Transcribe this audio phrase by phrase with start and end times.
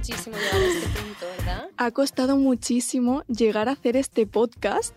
[0.00, 1.70] muchísimo llegar a este punto, ¿verdad?
[1.76, 4.94] Ha costado muchísimo llegar a hacer este podcast,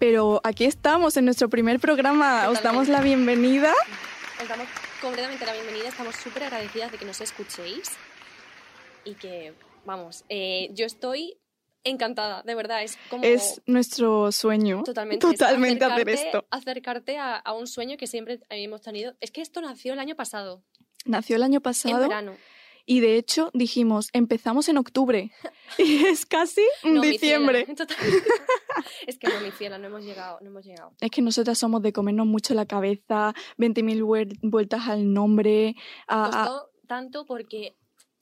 [0.00, 2.48] pero aquí estamos en nuestro primer programa.
[2.48, 3.72] Os damos la bienvenida.
[4.42, 4.66] Os damos
[5.00, 5.88] completamente la bienvenida.
[5.88, 7.92] Estamos súper agradecidas de que nos escuchéis
[9.04, 9.54] y que,
[9.84, 11.38] vamos, eh, yo estoy
[11.84, 12.82] encantada, de verdad.
[12.82, 13.22] Es como.
[13.22, 14.82] Es nuestro sueño.
[14.82, 15.24] Totalmente.
[15.24, 16.46] Totalmente hacer esto.
[16.50, 19.14] Acercarte a, a un sueño que siempre hemos tenido.
[19.20, 20.64] Es que esto nació el año pasado,
[21.06, 22.36] Nació el año en pasado verano.
[22.86, 25.32] Y de hecho dijimos, empezamos en octubre
[25.78, 27.66] y es casi No, diciembre.
[29.06, 30.92] es que no, mi ciela, no hemos llegado, no hemos llegado.
[31.00, 35.74] Es que nosotras somos de comernos mucho la cabeza, 20.000 vuel- vueltas al nombre.
[36.06, 37.76] a- a- Costó tanto porque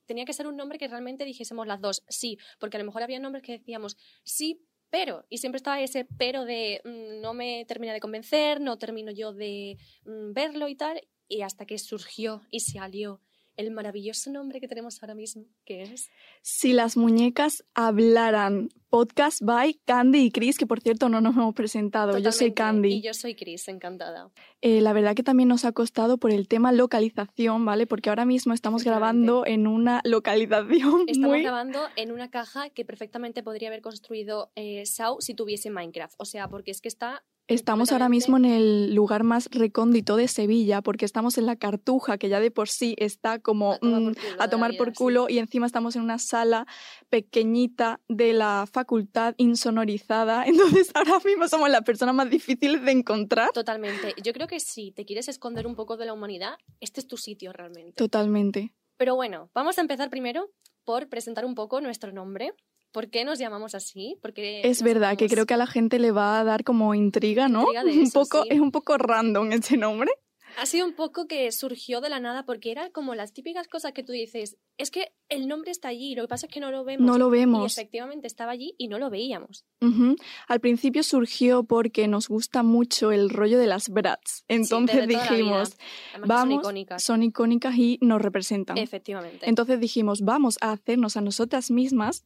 [0.07, 3.03] tenía que ser un nombre que realmente dijésemos las dos sí, porque a lo mejor
[3.03, 7.65] había nombres que decíamos sí, pero, y siempre estaba ese pero de mm, no me
[7.67, 12.43] termina de convencer, no termino yo de mm, verlo y tal, y hasta que surgió
[12.51, 13.21] y salió
[13.57, 16.11] el maravilloso nombre que tenemos ahora mismo, que es...
[16.43, 21.53] Si las muñecas hablaran, podcast by Candy y Chris, que por cierto no nos hemos
[21.53, 22.17] presentado.
[22.19, 22.53] Yo soy.
[22.53, 22.95] Candy.
[22.95, 24.31] Y yo soy Chris, encantada.
[24.61, 27.89] Eh, la verdad que también nos ha costado por el tema localización, ¿vale?
[27.89, 31.43] Porque ahora mismo estamos grabando en una localización Estamos muy...
[31.43, 36.15] grabando en una caja que perfectamente podría haber construido eh, Sau si tuviese Minecraft.
[36.19, 40.29] O sea, porque es que está Estamos ahora mismo en el lugar más recóndito de
[40.29, 43.91] Sevilla, porque estamos en la Cartuja, que ya de por sí está como A tomar
[43.91, 46.67] por mm, culo a tomar por culo, y encima estamos en una sala
[47.11, 50.45] pequeñita de la facultad insonorizada.
[50.47, 53.51] Entonces ahora mismo somos las personas más difíciles de encontrar.
[53.53, 54.15] Totalmente.
[54.23, 57.19] Yo creo que si te quieres esconder un poco de la humanidad, este es tu
[57.19, 57.93] sitio realmente.
[57.93, 58.73] Totalmente.
[58.97, 60.51] Pero bueno, vamos a empezar primero
[60.85, 62.55] por presentar un poco nuestro nombre.
[62.95, 64.17] ¿Por qué nos llamamos así?
[64.23, 67.49] Porque Es verdad que creo que a la gente le va a dar como intriga,
[67.49, 67.63] ¿no?
[67.63, 68.49] Intriga de un eso, poco, sí.
[68.53, 70.13] Es un poco random ese nombre.
[70.57, 73.91] Ha sido un poco que surgió de la nada porque era como las típicas cosas
[73.93, 76.71] que tú dices, es que el nombre está allí, lo que pasa es que no
[76.71, 77.05] lo vemos.
[77.05, 77.73] No lo Y vemos.
[77.77, 79.65] efectivamente estaba allí y no lo veíamos.
[79.81, 80.15] Ujú.
[80.47, 84.45] Al principio surgió porque nos gusta mucho el rollo de las brats.
[84.47, 87.03] Entonces la dijimos, que son vamos, icónicas.
[87.03, 88.79] son icónicas y nos representan.
[88.79, 89.49] Efectivamente.
[89.49, 92.25] Entonces dijimos, vamos a hacernos a nosotras mismas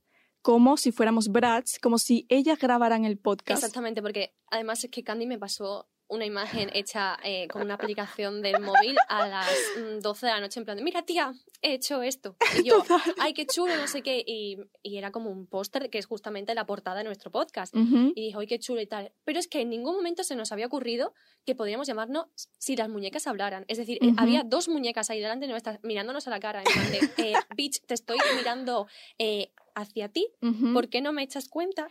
[0.49, 3.63] como si fuéramos brats, como si ellas grabaran el podcast.
[3.63, 8.41] Exactamente, porque además es que Candy me pasó una imagen hecha eh, con una aplicación
[8.41, 11.75] del móvil a las mm, 12 de la noche en plan de, mira tía, he
[11.75, 12.35] hecho esto.
[12.59, 12.83] Y yo,
[13.19, 14.25] ay, qué chulo, no sé qué.
[14.27, 17.75] Y, y era como un póster que es justamente la portada de nuestro podcast.
[17.75, 19.13] Y dijo, ay, qué chulo y tal.
[19.25, 21.13] Pero es que en ningún momento se nos había ocurrido
[21.45, 22.27] que podríamos llamarnos
[22.57, 23.67] si las muñecas hablaran.
[23.69, 26.63] Es decir, eh, había dos muñecas ahí delante nuestras mirándonos a la cara.
[26.63, 28.87] En plan de, eh, bitch, te estoy mirando
[29.19, 30.29] eh, hacia ti.
[30.73, 31.89] ¿Por qué no me echas cuenta?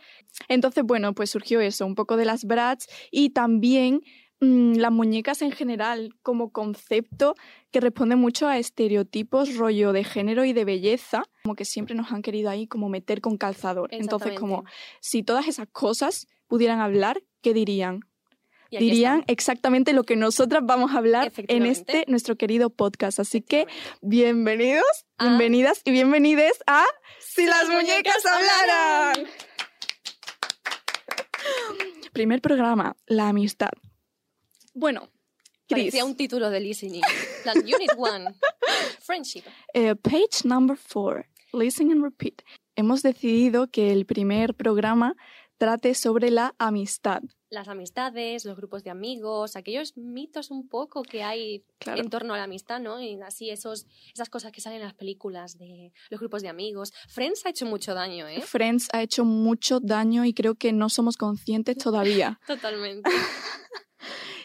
[0.48, 4.02] Entonces, bueno, pues surgió eso, un poco de las brats y también
[4.40, 7.34] mm, las muñecas en general como concepto
[7.70, 12.12] que responde mucho a estereotipos, rollo de género y de belleza, como que siempre nos
[12.12, 13.88] han querido ahí como meter con calzador.
[13.92, 14.64] Entonces, como
[15.00, 18.00] si todas esas cosas pudieran hablar, ¿qué dirían?
[18.70, 19.24] Dirían estamos.
[19.28, 23.18] exactamente lo que nosotras vamos a hablar en este nuestro querido podcast.
[23.18, 23.66] Así que
[24.02, 24.84] bienvenidos,
[25.16, 25.28] Ah.
[25.28, 26.84] bienvenidas y bienvenides a
[27.18, 29.26] Si las las muñecas muñecas hablaran.
[32.12, 33.70] Primer programa, la amistad.
[34.74, 35.08] Bueno,
[35.68, 37.02] Chris, Parecía un título de listening.
[37.42, 38.34] Plan Unit 1.
[39.00, 39.42] Friendship.
[39.74, 42.42] eh, page number four, listen and repeat.
[42.76, 45.14] Hemos decidido que el primer programa
[45.58, 47.22] trate sobre la amistad.
[47.50, 52.00] Las amistades, los grupos de amigos, aquellos mitos un poco que hay Claro.
[52.00, 53.00] en torno a la amistad, ¿no?
[53.00, 56.92] Y así esos, esas cosas que salen en las películas de los grupos de amigos.
[57.08, 58.40] Friends ha hecho mucho daño, ¿eh?
[58.42, 61.76] Friends ha hecho mucho daño y creo que no somos conscientes
[62.24, 62.40] todavía.
[62.46, 63.10] Totalmente.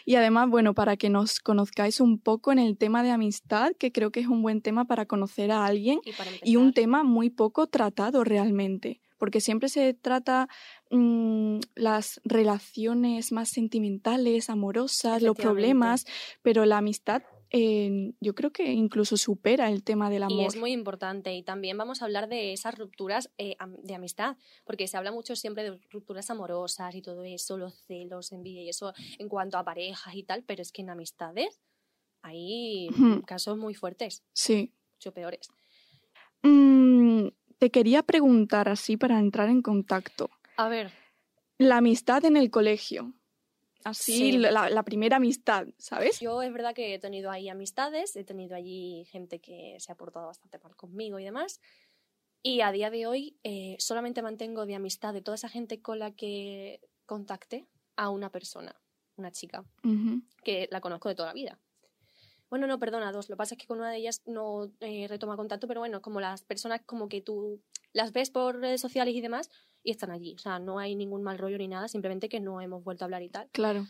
[0.06, 3.90] Y además, bueno, para que nos conozcáis un poco en el tema de amistad, que
[3.90, 6.00] creo que es un buen tema para conocer a alguien
[6.42, 10.48] Y, un tema muy poco tratado realmente, porque siempre se trata
[10.90, 16.04] mm, las relaciones más sentimentales, amorosas, los problemas,
[16.42, 17.22] pero la amistad
[17.56, 20.46] eh, yo creo que incluso supera el tema del Y amor.
[20.48, 21.32] es muy importante.
[21.36, 25.36] Y también vamos a hablar de esas rupturas eh, de amistad, porque se habla mucho
[25.36, 29.64] siempre de rupturas amorosas y todo eso, los celos, envidia y eso en cuanto a
[29.64, 31.60] parejas y tal, pero es que en amistades
[32.22, 32.88] hay
[33.26, 34.72] casos muy fuertes, Sí.
[34.94, 35.48] mucho peores.
[36.42, 37.28] Mm,
[37.64, 40.28] te quería preguntar así para entrar en contacto.
[40.58, 40.92] A ver,
[41.56, 43.14] La amistad en el colegio.
[43.84, 44.32] Así, Sí.
[44.32, 46.20] la, la primera amistad, ¿sabes?
[46.20, 49.94] yo es verdad que he tenido ahí amistades, he tenido allí gente que se ha
[49.94, 51.58] portado bastante mal conmigo y demás.
[52.42, 55.98] Y a día de hoy eh, solamente mantengo de amistad de toda esa gente con
[55.98, 57.64] la que contacté
[57.96, 58.74] a una persona,
[59.16, 59.64] una chica.
[60.42, 61.58] Que la conozco de toda la vida.
[62.54, 63.28] Bueno, no, perdona, dos.
[63.28, 66.00] Lo que pasa es que con una de ellas no eh, retoma contacto, pero bueno,
[66.00, 67.60] como las personas como que tú
[67.92, 69.50] las ves por redes sociales y demás
[69.82, 70.36] y están allí.
[70.36, 73.06] O sea, no hay ningún mal rollo ni nada, simplemente que no hemos vuelto a
[73.06, 73.48] hablar y tal.
[73.50, 73.88] Claro.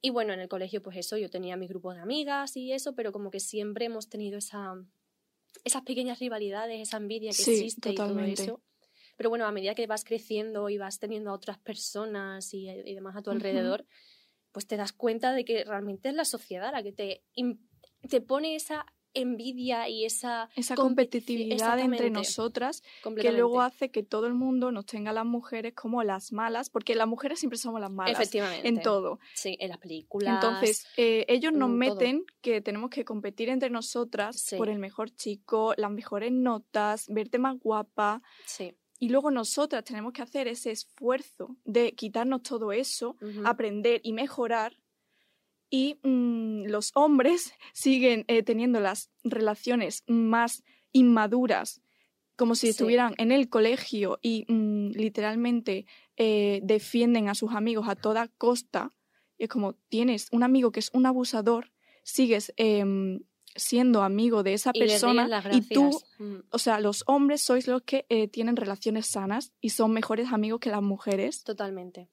[0.00, 2.94] Y bueno, en el colegio, pues eso, yo tenía mi grupo de amigas y eso,
[2.94, 4.76] pero como que siempre hemos tenido esa,
[5.64, 8.44] esas pequeñas rivalidades, esa envidia que Sí, existe y totalmente.
[8.44, 8.62] todo eso.
[9.16, 12.94] Pero bueno, a medida que vas creciendo y vas teniendo a otras personas y, y
[12.94, 13.84] demás a tu alrededor,
[14.52, 17.24] pues te das cuenta de que realmente es la sociedad la que te,
[18.08, 18.86] te pone esa
[19.16, 22.82] envidia y esa Esa competi- competitividad entre nosotras
[23.20, 26.68] que luego hace que todo el mundo nos tenga a las mujeres como las malas,
[26.68, 28.66] porque las mujeres siempre somos las malas Efectivamente.
[28.66, 29.20] en todo.
[29.34, 30.34] Sí, en las películas.
[30.34, 31.76] Entonces, eh, ellos nos todo.
[31.76, 34.56] meten que tenemos que competir entre nosotras Sí.
[34.56, 38.20] por el mejor chico, las mejores notas, verte más guapa.
[38.46, 38.74] Sí.
[38.98, 44.76] Y luego nosotras tenemos que hacer ese esfuerzo de quitarnos todo eso, aprender y mejorar.
[45.74, 50.62] Y mm, los hombres siguen eh, teniendo las relaciones más
[50.92, 51.80] inmaduras,
[52.36, 52.70] como si Sí.
[52.70, 55.86] estuvieran en el colegio y mm, literalmente
[56.16, 58.92] eh, defienden a sus amigos a toda costa.
[59.36, 61.72] Y es como tienes un amigo que es un abusador,
[62.04, 63.20] sigues em,
[63.56, 65.90] siendo amigo de esa Y persona y tú.
[66.18, 66.36] Mm.
[66.50, 70.60] o sea, los hombres sois los que eh, tienen relaciones sanas y son mejores amigos
[70.60, 71.42] que las mujeres.
[71.42, 72.08] Totalmente.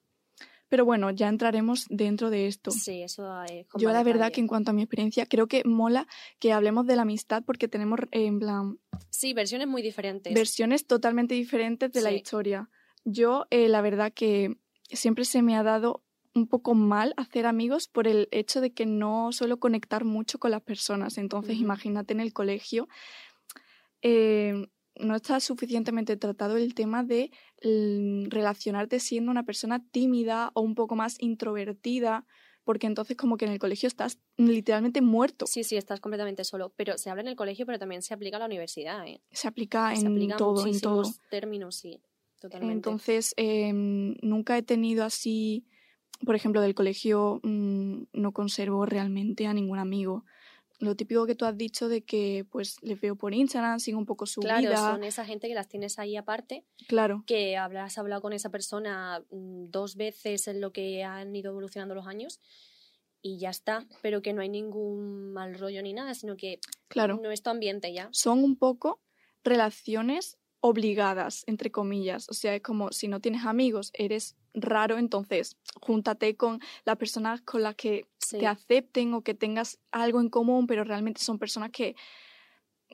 [0.71, 2.71] Pero bueno, ya entraremos dentro de esto.
[2.71, 5.65] Sí, eso es con Yo la verdad que en cuanto a mi experiencia, creo que
[5.65, 6.07] mola
[6.39, 8.79] que hablemos de la amistad porque tenemos eh, en plan
[9.09, 10.33] Sí, versiones muy diferentes.
[10.33, 12.69] versiones totalmente diferentes de la historia.
[13.03, 14.55] Yo eh, la verdad que
[14.89, 18.85] siempre se me ha dado un poco mal hacer amigos por el hecho de que
[18.85, 21.17] no suelo conectar mucho con las personas.
[21.17, 22.87] Entonces, imagínate en el colegio,
[24.01, 24.67] eh,
[24.99, 27.31] no está suficientemente tratado el tema de
[27.63, 32.25] mm, relacionarte siendo una persona tímida o un poco más introvertida,
[32.63, 35.47] porque entonces como que en el colegio estás literalmente muerto.
[35.47, 36.73] Sí, sí, estás completamente solo.
[36.75, 39.21] Pero se habla en el colegio, pero también se aplica a la universidad, ¿eh?
[39.31, 41.03] Se aplica Se en aplica todo, en todo.
[41.29, 42.01] términos, sí.
[42.39, 42.73] Totalmente.
[42.73, 45.65] Entonces, em, nunca he tenido así,
[46.25, 50.25] por ejemplo, del colegio mm, no conservo realmente a ningún amigo.
[50.81, 54.07] Lo típico que tú has dicho de que pues les veo por Instagram, sigo un
[54.07, 54.77] poco su claro, vida.
[54.77, 59.23] son esa gente que las tienes ahí aparte, Claro, que habrás hablado con esa persona
[59.29, 62.41] mm, dos veces en lo que han ido evolucionando los años
[63.21, 67.19] y ya está, pero que no hay ningún mal rollo ni nada, sino que claro.
[67.21, 68.09] no es tu ambiente ya.
[68.11, 68.99] Son un poco
[69.43, 72.29] relaciones obligadas, entre comillas.
[72.29, 77.41] O sea, es como si no tienes amigos, eres raro, entonces júntate con las personas
[77.41, 78.37] con las que Sí.
[78.37, 81.95] te acepten o que tengas algo en común, pero realmente son personas que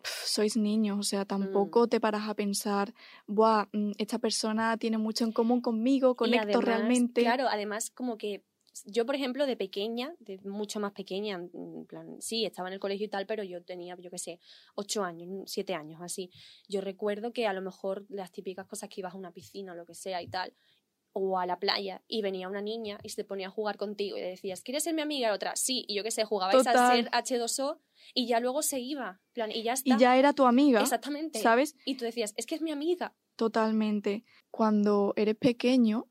[0.03, 1.27] sois niños, o sea, Mm.
[1.27, 2.93] tampoco te paras a pensar,
[3.27, 7.21] Buah, mm, esta persona tiene mucho en común conmigo, Y conecto además, realmente.
[7.21, 8.43] Claro, además como que
[8.85, 12.79] yo, por ejemplo, de pequeña, de mucho más pequeña, en plan, sí, estaba en el
[12.79, 14.39] colegio y tal, pero yo tenía, yo qué sé,
[14.75, 16.31] ocho años, siete años, así.
[16.67, 19.75] Yo recuerdo que a lo mejor las típicas cosas que ibas a una piscina o
[19.75, 20.53] lo que sea y tal,
[21.19, 24.21] o a la playa, y venía una niña y se ponía a jugar contigo y
[24.21, 25.29] le decías, ¿quieres ser mi amiga?
[25.29, 26.95] Y otra, sí, y yo qué sé, jugabais a Total.
[26.95, 27.79] ser H2O
[28.13, 29.95] y ya luego se iba, plan, y ya está.
[29.95, 31.39] Y ya era tu amiga, Exactamente.
[31.39, 31.75] ¿sabes?
[31.85, 33.15] Y tú decías, es que es mi amiga.
[33.35, 34.25] Totalmente.
[34.51, 36.07] Cuando eres pequeño,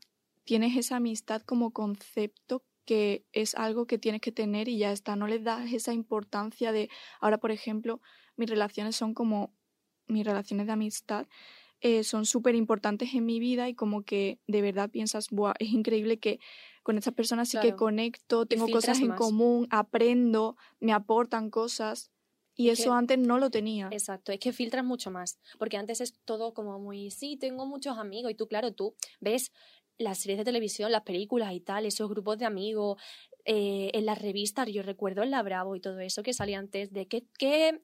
[0.46, 5.17] tienes esa amistad como concepto que es algo que tienes que tener y ya está.
[5.17, 6.88] No le das esa importancia de.
[7.20, 8.00] Ahora, por ejemplo,
[8.36, 9.53] mis relaciones son como.
[10.08, 11.26] Mis relaciones de amistad
[11.81, 15.70] eh, son súper importantes en mi vida y como que de verdad piensas, Buah, es
[15.70, 16.38] increíble que
[16.84, 19.19] con estas personas sí que conecto, tengo cosas en más.
[19.19, 22.12] común, aprendo, me aportan cosas.
[22.55, 23.88] Y Es eso que- antes no lo tenía.
[23.91, 27.98] Exacto, es que filtras mucho más, porque antes es todo como muy, sí, tengo muchos
[27.98, 29.50] amigos, y tú, claro, tú ves
[29.98, 33.00] las series de televisión, las películas y tal, esos grupos de amigos,
[33.44, 36.93] eh, en las revistas, yo recuerdo en La Bravo y todo eso que salía antes
[36.93, 37.81] de qué, qué,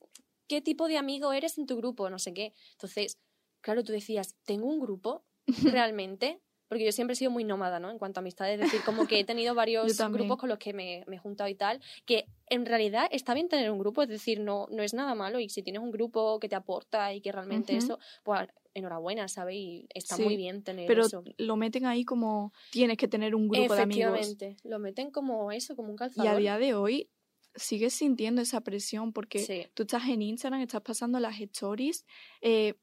[0.48, 2.52] qué tipo de amigo eres en tu grupo, no sé qué.
[2.72, 3.18] Entonces,
[3.60, 5.24] claro, tú decías, ¿tengo un grupo
[5.76, 6.40] realmente?
[6.68, 7.90] Porque yo siempre he sido muy nómada, ¿no?
[7.90, 10.72] En cuanto a amistades, es decir, como que he tenido varios grupos con los que
[10.72, 14.08] me, me he juntado y tal, que en realidad está bien tener un grupo, es
[14.08, 17.20] decir, no, no es nada malo y si tienes un grupo que te aporta y
[17.20, 17.76] que realmente Ujú.
[17.76, 19.56] eso, pues enhoraña, ¿sabes?
[19.56, 21.24] Y está Sí, muy bien tener Pero eso.
[21.38, 24.38] lo meten ahí como tienes que tener un grupo de amigos.
[24.38, 26.28] Efectivamente, lo meten como eso, como un Y calzador.
[26.28, 27.10] a día de hoy
[27.54, 29.66] sigues sintiendo esa presión porque Sí.
[29.74, 32.04] tú estás en Instagram, estás pasando las stories,
[32.40, 32.74] eh,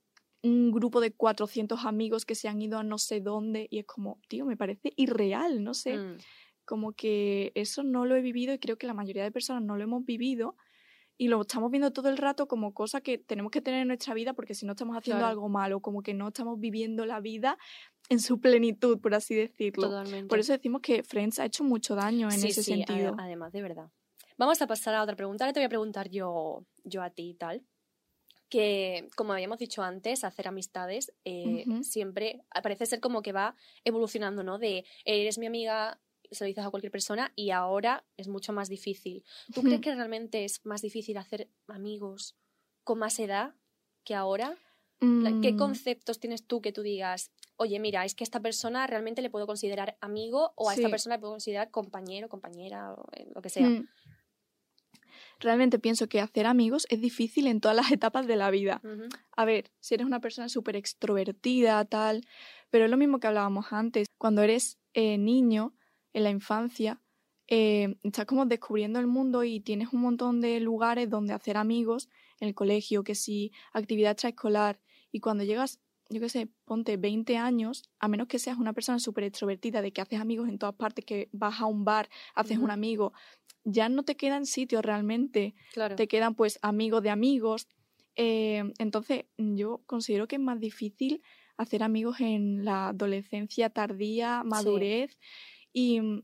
[0.43, 3.85] un grupo de 400 amigos que se han ido a no sé dónde y es
[3.85, 6.23] como, tío, me parece irreal, no sé, Mm,
[6.69, 9.75] como que eso no lo he vivido y creo que la mayoría de personas no
[9.75, 10.55] lo hemos vivido
[11.17, 14.13] y lo estamos viendo todo el rato como cosa que tenemos que tener en nuestra
[14.13, 15.27] vida porque si no estamos haciendo Claro.
[15.27, 17.57] algo malo, como que no estamos viviendo la vida
[18.09, 19.93] en su plenitud, por así decirlo.
[19.93, 20.29] totalmente.
[20.29, 23.15] Por eso decimos que Friends ha hecho mucho daño en Sí, ese sí, sentido.
[23.17, 23.91] además, de verdad.
[24.37, 25.43] Vamos a pasar a otra pregunta.
[25.45, 27.65] Ahora te voy a preguntar yo, yo a ti y tal.
[28.49, 31.75] Que, como habíamos dicho antes, hacer amistades eh, Ujú.
[31.81, 34.59] siempre parece ser como que va evolucionando, ¿no?
[34.59, 38.69] De eres mi amiga, se lo dices a cualquier persona y ahora es mucho más
[38.69, 39.23] difícil.
[39.53, 42.35] ¿Tú crees que realmente es más difícil hacer amigos
[42.83, 43.55] con más edad
[44.03, 44.55] que ahora?
[45.41, 48.87] ¿Qué Mm, conceptos tienes tú que tú digas, oye, mira, es que a esta persona
[48.87, 50.91] realmente le puedo considerar amigo o a esta Sí.
[50.91, 53.67] persona le puedo considerar compañero, compañera, o, eh, lo que sea?
[53.69, 53.87] mm.
[55.39, 58.81] Realmente pienso que hacer amigos es difícil en todas las etapas de la vida.
[58.83, 62.25] Ujú, A ver, si eres una persona súper extrovertida, tal,
[62.69, 64.07] pero es lo mismo que hablábamos antes.
[64.17, 65.73] Cuando eres eh, niño,
[66.13, 67.01] en la infancia,
[67.47, 72.09] eh, estás como descubriendo el mundo y tienes un montón de lugares donde hacer amigos,
[72.39, 74.79] en el colegio, que si actividad extraescolar,
[75.11, 78.99] y cuando llegas, yo qué sé, ponte 20 años, a menos que seas una persona
[78.99, 82.57] súper extrovertida, de que haces amigos en todas partes, que vas a un bar, haces
[82.59, 83.13] un amigo,
[83.63, 85.95] ya no te quedan sitios realmente Claro.
[85.95, 87.67] te quedan pues amigos de amigos.
[88.15, 91.21] Eh, entonces, yo considero que es más difícil
[91.57, 95.17] hacer amigos en la adolescencia tardía, madurez.
[95.73, 96.23] Y mm,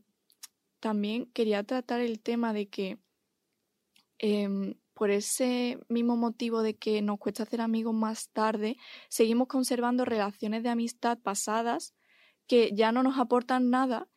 [0.80, 2.98] también quería tratar el tema de que
[4.18, 8.76] em, por ese mismo motivo de que nos cuesta hacer amigos más tarde,
[9.08, 11.94] seguimos conservando relaciones de amistad pasadas
[12.46, 14.08] que ya no nos aportan nada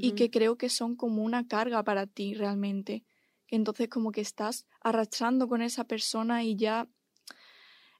[0.00, 3.04] y que creo que son como una carga para ti realmente.
[3.48, 6.88] Entonces como que estás arrastrando con esa persona y ya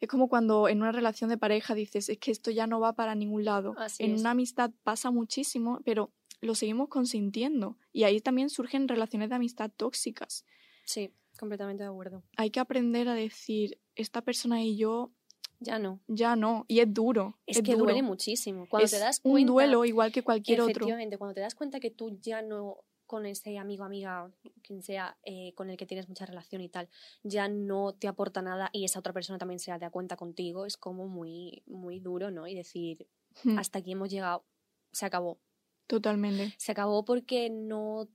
[0.00, 2.92] es como cuando en una relación de pareja dices, es que esto ya no va
[2.94, 3.74] para ningún lado.
[3.78, 4.20] Así en es.
[4.20, 9.70] una amistad pasa muchísimo, pero lo seguimos consintiendo y ahí también surgen relaciones de amistad
[9.76, 10.44] tóxicas.
[10.84, 12.22] Sí, completamente de acuerdo.
[12.36, 15.10] Hay que aprender a decir, esta persona y yo
[15.58, 15.98] Ya no.
[16.06, 17.36] ya no, y es duro.
[17.46, 17.86] Es, que duro.
[17.86, 18.66] duele muchísimo.
[18.68, 20.70] Cuando es te das un cuenta, duelo igual que cualquier otro.
[20.70, 22.76] efectivamente, cuando te das cuenta que tú ya no
[23.08, 24.30] con ese amigo, amiga,
[24.62, 26.88] quien sea, eh, con el que tienes mucha relación y tal,
[27.24, 30.76] ya no te aporta nada y esa otra persona también se da cuenta contigo, es
[30.76, 32.46] como muy, muy duro, ¿no?
[32.46, 33.08] Y decir,
[33.44, 34.44] Hmm, hasta aquí hemos llegado,
[34.92, 35.40] se acabó.
[35.86, 36.54] Totalmente.
[36.58, 38.08] Se acabó porque no...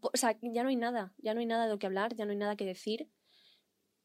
[0.00, 2.24] O sea, ya no hay nada, ya no hay nada de lo que hablar, ya
[2.24, 3.10] no hay nada que decir.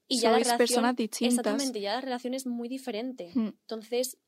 [0.09, 1.39] Y ya la relación, personas distintas.
[1.39, 3.31] Exactamente, ya la relación es muy diferente.
[3.33, 4.19] Hmm, Entonces,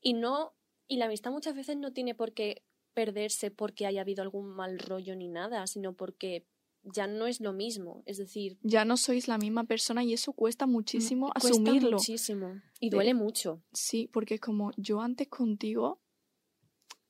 [0.00, 0.54] y no,
[0.86, 2.62] y la amistad muchas veces no tiene por qué
[2.94, 6.46] perderse porque haya habido algún mal rollo ni nada, sino porque
[6.82, 8.02] ya no es lo mismo.
[8.06, 11.98] Es decir, Ya no sois la misma persona y eso cuesta muchísimo cuesta asumirlo.
[11.98, 13.62] muchísimo y De- duele mucho.
[13.72, 16.00] Sí, porque como yo antes contigo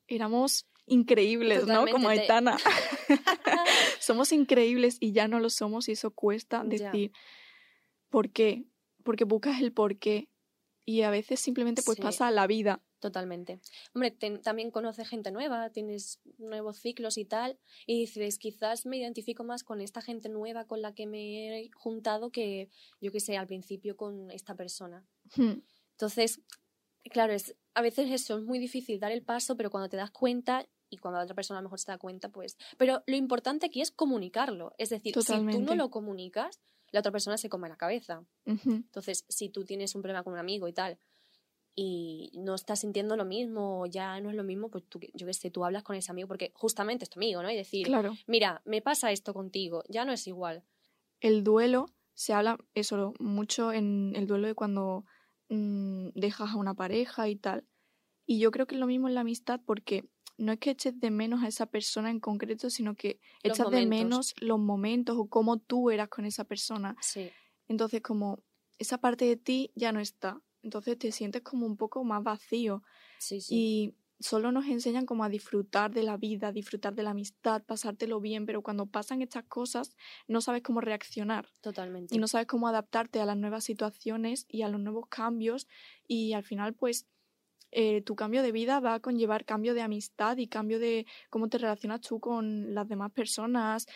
[0.08, 1.86] éramos increíbles, ¿no?
[1.86, 2.56] Como te- Aitana.
[4.00, 6.90] somos increíbles y ya no lo somos y eso cuesta Ya.
[6.90, 7.12] decir
[8.08, 8.64] ¿por qué?
[9.04, 10.28] Porque buscas el por qué
[10.84, 12.02] y a veces simplemente pues Sí.
[12.02, 12.82] pasa la vida.
[13.00, 13.60] Totalmente.
[13.94, 14.10] Hombre,
[14.42, 19.64] también conoces gente nueva, tienes nuevos ciclos y tal, y dices, quizás me identifico más
[19.64, 22.68] con esta gente nueva con la que me he juntado que,
[23.00, 25.06] yo que sé, al principio con esta persona.
[25.34, 26.42] Hmm, Entonces,
[27.04, 30.10] claro, es, a veces eso es muy difícil dar el paso, pero cuando te das
[30.10, 32.58] cuenta y cuando la otra persona a lo mejor se da cuenta, pues...
[32.76, 34.74] Pero lo importante aquí es comunicarlo.
[34.76, 38.26] Es decir, si tú no lo comunicas, la otra persona se come la cabeza.
[38.44, 40.98] Entonces, si tú tienes un problema con un amigo y tal,
[41.74, 45.32] y no estás sintiendo lo mismo, ya no es lo mismo, pues tú, yo qué
[45.34, 47.50] sé, tú hablas con ese amigo porque justamente es tu amigo, ¿no?
[47.50, 48.14] Y decir, Claro.
[48.26, 50.64] mira, me pasa esto contigo, ya no es igual.
[51.20, 55.04] el duelo se habla eso mucho en el duelo de cuando
[55.48, 57.64] mm, dejas a una pareja y tal.
[58.26, 60.04] Y yo creo que es lo mismo en la amistad porque
[60.36, 63.70] no es que eches de menos a esa persona en concreto, sino que Los echas
[63.70, 66.96] de menos los momentos o cómo tú eras con esa persona.
[67.00, 67.30] Sí,
[67.68, 68.42] Entonces como
[68.78, 70.40] esa parte de ti ya no está.
[70.62, 72.82] Entonces te sientes como un poco más vacío
[73.18, 73.54] sí, sí.
[73.54, 78.20] y solo nos enseñan como a disfrutar de la vida, disfrutar de la amistad, pasártelo
[78.20, 79.96] bien, pero cuando pasan estas cosas
[80.28, 82.14] no sabes cómo reaccionar Totalmente.
[82.14, 85.68] y no sabes cómo adaptarte a las nuevas situaciones y a los nuevos cambios
[86.06, 87.06] y al final pues
[87.72, 91.48] eh, tu cambio de vida va a conllevar cambio de amistad y cambio de cómo
[91.48, 93.86] te relacionas tú con las demás personas.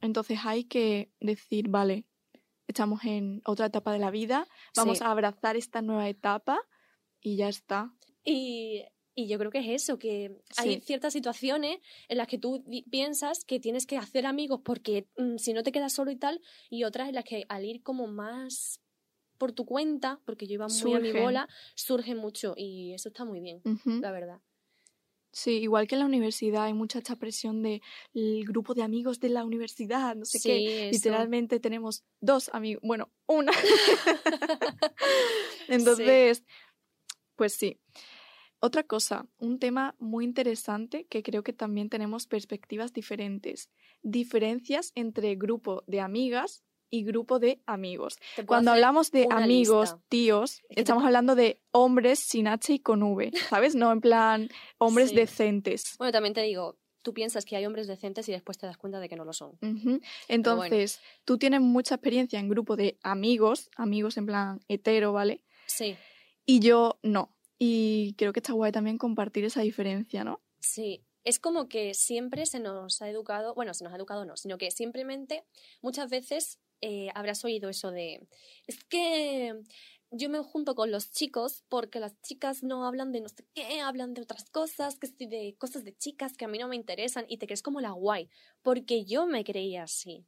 [0.00, 2.06] Entonces hay que decir, vale,
[2.66, 5.04] estamos en otra etapa de la vida, vamos Sí.
[5.04, 6.60] a abrazar esta nueva etapa
[7.20, 7.94] y ya está.
[8.24, 8.82] Y,
[9.14, 11.78] y yo creo que es eso, que hay ciertas situaciones
[12.08, 15.72] en las que tú piensas que tienes que hacer amigos porque mm, si no te
[15.72, 16.40] quedas solo y tal,
[16.70, 18.80] y otras en las que al ir como más
[19.38, 23.24] por tu cuenta, porque yo iba muy a mi bola, surge mucho y eso está
[23.24, 23.62] muy bien,
[24.00, 24.40] la verdad.
[25.34, 27.82] Sí, igual que en la universidad hay mucha esta presión de
[28.14, 30.58] el grupo de amigos de la universidad, no sé qué.
[30.58, 30.90] Sí, eso.
[30.92, 33.50] Literalmente tenemos dos amigos, bueno, una.
[35.68, 36.44] Entonces,
[37.34, 37.80] pues sí.
[38.60, 43.70] Otra cosa, un tema muy interesante que creo que también tenemos perspectivas diferentes.
[44.02, 48.18] Diferencias entre grupo de amigas y grupo de amigos.
[48.46, 53.74] Cuando hablamos de amigos, tíos, estamos hablando de hombres sin H y con V, ¿sabes?
[53.74, 54.48] No en plan
[54.78, 55.96] hombres decentes.
[55.98, 58.98] Bueno, también te digo, tú piensas que hay hombres decentes y después te das cuenta
[58.98, 59.58] de que no lo son.
[60.28, 65.44] Entonces, tú tienes mucha experiencia en grupo de amigos, amigos en plan hetero, ¿vale?
[65.66, 65.96] Sí.
[66.46, 67.36] Y yo no.
[67.58, 70.40] Y creo que está guay también compartir esa diferencia, ¿no?
[70.60, 74.36] Sí, es como que siempre se nos ha educado, bueno, se nos ha educado no,
[74.36, 75.44] sino que simplemente
[75.80, 78.28] muchas veces eh, habrás oído eso de,
[78.66, 79.54] es que
[80.10, 83.80] yo me junto con los chicos porque las chicas no hablan de no sé qué,
[83.80, 87.24] hablan de otras cosas, que de cosas de chicas que a mí no me interesan
[87.26, 88.28] y te crees como la guay,
[88.60, 90.26] porque yo me creía así.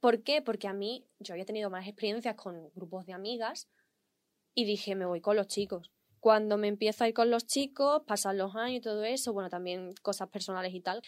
[0.00, 0.40] ¿Por qué?
[0.40, 3.68] Porque a mí yo había tenido más experiencias con grupos de amigas
[4.54, 5.92] y dije, me voy con los chicos.
[6.20, 9.50] Cuando me empiezo a ir con los chicos, pasan los años y todo eso, bueno,
[9.50, 11.02] también cosas personales y tal,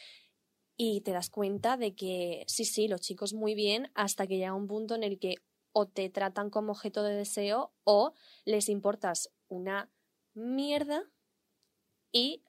[0.81, 4.55] y te das cuenta de que sí, sí, los chicos muy bien hasta que llega
[4.55, 5.35] un punto en el que
[5.73, 9.91] o te tratan como objeto de deseo o les importas una
[10.35, 11.03] mierda
[12.13, 12.45] y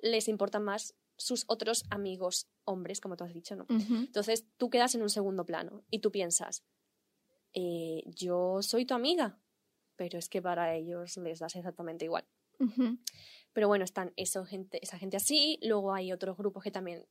[0.00, 3.66] les importan más sus otros amigos hombres, como tú has dicho, ¿no?
[3.68, 6.64] Entonces tú quedas en un segundo plano y tú piensas,
[7.52, 9.38] eh, yo soy tu amiga,
[9.94, 12.26] pero es que para ellos les das exactamente igual.
[13.52, 17.06] Pero bueno, están eso, gente, esa gente así, luego hay otros grupos que también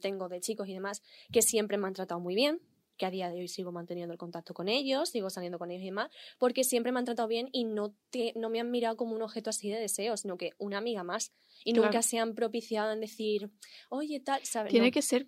[0.00, 2.60] tengo de chicos y demás que siempre me han tratado muy bien,
[2.96, 5.82] que a día de hoy sigo manteniendo el contacto con ellos, sigo saliendo con ellos
[5.82, 8.96] y demás, porque siempre me han tratado bien y no, te, no me han mirado
[8.96, 11.32] como un objeto así de deseo, sino que una amiga más.
[11.64, 13.50] Y nunca se han propiciado en decir,
[13.88, 14.70] oye, tal, ¿sabes?
[14.70, 15.26] Tiene que ser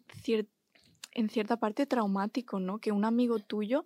[1.12, 2.78] en cierta parte traumático, ¿no?
[2.78, 3.84] Que un amigo tuyo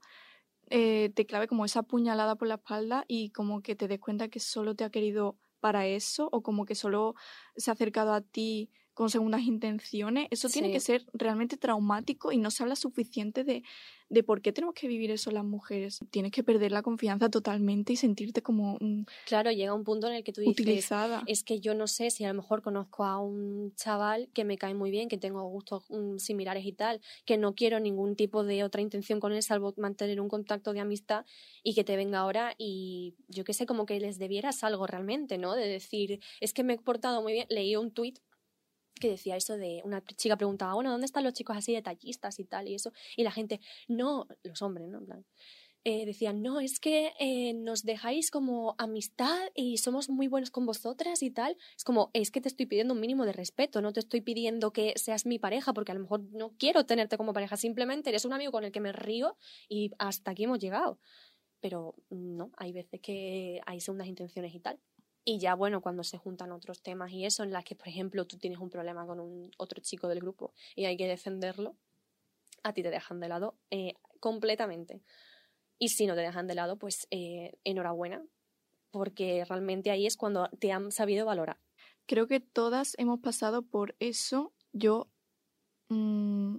[0.70, 4.28] eh, te clave como esa puñalada por la espalda y como que te des cuenta
[4.28, 7.14] que solo te ha querido para eso o como que solo
[7.56, 12.38] se ha acercado a ti con segundas intenciones, eso tiene que ser realmente traumático y
[12.38, 13.64] no se habla suficiente de,
[14.08, 16.00] de por qué tenemos que vivir eso las mujeres.
[16.10, 18.78] Tienes que perder la confianza totalmente y sentirte como...
[19.26, 21.22] claro, llega un punto en el que tú dices, utilizada.
[21.26, 24.56] es que yo no sé si a lo mejor conozco a un chaval que me
[24.56, 28.44] cae muy bien, que tengo gustos mm, similares y tal, que no quiero ningún tipo
[28.44, 31.26] de otra intención con él salvo mantener un contacto de amistad
[31.64, 35.36] y que te venga ahora y yo qué sé, como que les debieras algo realmente,
[35.36, 35.54] ¿no?
[35.54, 38.20] De decir, es que me he portado muy bien, leí un tuit
[39.00, 42.44] que decía eso de una chica preguntaba, bueno, ¿dónde están los chicos así detallistas y
[42.44, 42.92] tal y eso?
[43.16, 44.98] Y la gente, no, los hombres, ¿no?
[44.98, 45.24] En
[45.84, 50.64] eh, decían, no, es que eh, nos dejáis como amistad y somos muy buenos con
[50.64, 51.58] vosotras y tal.
[51.76, 54.72] Es como, es que te estoy pidiendo un mínimo de respeto, no te estoy pidiendo
[54.72, 58.24] que seas mi pareja, porque a lo mejor no quiero tenerte como pareja, simplemente eres
[58.24, 59.36] un amigo con el que me río
[59.68, 60.98] y hasta aquí hemos llegado.
[61.60, 64.80] Pero no, hay veces que hay segundas intenciones y tal.
[65.24, 68.26] Y ya, bueno, cuando se juntan otros temas y eso, en las que, por ejemplo,
[68.26, 71.76] tú tienes un problema con un otro chico del grupo y hay que defenderlo,
[72.62, 75.00] a ti te dejan de lado eh, completamente.
[75.78, 78.22] Y si no te dejan de lado, pues eh, enhorabuena,
[78.90, 81.58] porque realmente ahí es cuando te han sabido valorar.
[82.06, 84.52] Creo que todas hemos pasado por eso.
[84.72, 85.08] Yo,
[85.88, 86.56] mm,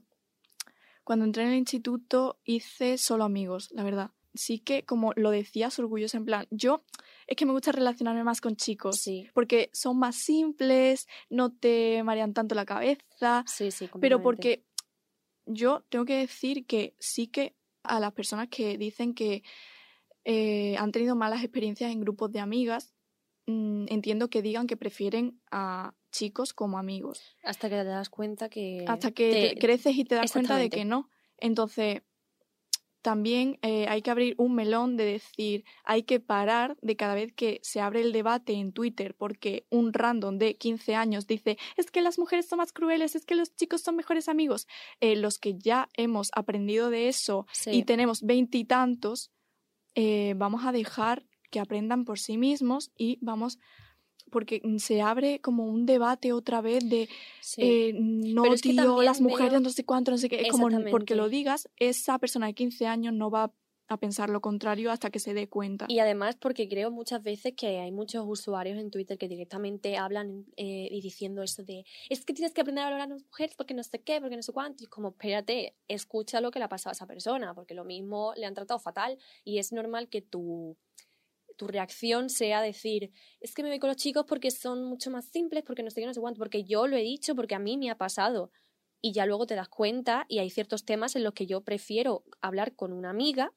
[1.04, 5.80] cuando entré en el instituto, hice solo amigos, la verdad sí que, como lo decías,
[5.80, 6.84] orgullosa, en plan, yo
[7.28, 9.28] es que me gusta relacionarme más con chicos, sí.
[9.34, 14.66] porque son más simples, no te marean tanto la cabeza, sí, sí, pero porque
[15.46, 19.44] yo tengo que decir que sí que a las personas que dicen que
[20.24, 22.96] eh, han tenido malas experiencias en grupos de amigas,
[23.46, 27.38] mm, entiendo que digan que prefieren a chicos como amigos.
[27.44, 28.86] Hasta que te das cuenta que...
[28.88, 31.10] Hasta que creces y te das cuenta de que no.
[31.38, 32.02] Entonces,
[33.06, 37.32] también eh, hay que abrir un melón de decir, hay que parar de cada vez
[37.34, 41.92] que se abre el debate en Twitter porque un random de 15 años dice, es
[41.92, 44.66] que las mujeres son más crueles, es que los chicos son mejores amigos.
[45.02, 49.30] Eh, los que ya hemos aprendido de eso y tenemos veintitantos,
[49.94, 53.60] eh, vamos a dejar que aprendan por sí mismos y vamos
[54.32, 57.10] porque mm, se abre como un debate otra vez de
[57.58, 60.42] eh, no, tío, las mujeres, no sé cuánto, no sé qué.
[60.42, 63.54] Es como porque lo digas, esa persona de 15 años no va
[63.88, 65.86] a pensar lo contrario hasta que se dé cuenta.
[65.90, 70.46] Y además porque creo muchas veces que hay muchos usuarios en Twitter que directamente hablan
[70.58, 73.56] eh, y diciendo eso de es que tienes que aprender a valorar a las mujeres
[73.56, 74.84] porque no sé qué, porque no sé cuánto.
[74.84, 78.34] Y como, espérate, escucha lo que le ha pasado a esa persona, porque lo mismo
[78.36, 80.78] le han tratado fatal y es normal que tu
[81.56, 85.26] tu reacción sea decir, es que me voy con los chicos porque son mucho más
[85.26, 87.60] simples, porque no sé qué, no sé cuánto, porque yo lo he dicho, porque a
[87.60, 88.52] mí me ha pasado.
[89.02, 92.24] Y ya luego te das cuenta y hay ciertos temas en los que yo prefiero
[92.42, 93.54] hablar con una amiga